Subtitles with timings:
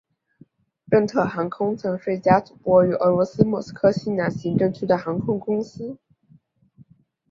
[0.85, 5.95] 任特航空曾是一家总部位于俄罗斯莫斯科西南行政区的航空公司。